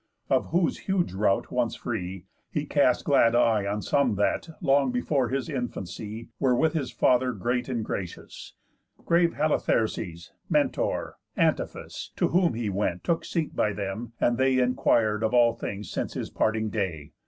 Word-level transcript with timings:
Of 0.31 0.47
whose 0.47 0.79
huge 0.87 1.13
rout 1.13 1.51
once 1.51 1.75
free, 1.75 2.25
he 2.49 2.65
cast 2.65 3.05
glad 3.05 3.35
eye 3.35 3.67
On 3.67 3.83
some 3.83 4.15
that, 4.15 4.49
long 4.59 4.89
before 4.91 5.29
his 5.29 5.47
infancy, 5.47 6.29
Were 6.39 6.55
with 6.55 6.73
his 6.73 6.91
father 6.91 7.33
great 7.33 7.69
and 7.69 7.85
gracious, 7.85 8.55
Grave 9.05 9.35
Halitherses, 9.35 10.31
Mentor, 10.49 11.17
Antiphus: 11.37 12.11
To 12.15 12.29
whom 12.29 12.55
he 12.55 12.67
went, 12.67 13.03
took 13.03 13.23
seat 13.23 13.55
by 13.55 13.73
them, 13.73 14.13
and 14.19 14.39
they 14.39 14.55
Inquir'd 14.55 15.21
of 15.21 15.35
all 15.35 15.53
things 15.53 15.91
since 15.91 16.15
his 16.15 16.31
parting 16.31 16.71
day. 16.71 17.11